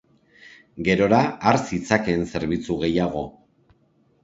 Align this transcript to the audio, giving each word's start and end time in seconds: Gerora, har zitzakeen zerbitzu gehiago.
Gerora, 0.87 1.19
har 1.51 1.59
zitzakeen 1.67 2.25
zerbitzu 2.33 2.81
gehiago. 2.87 3.25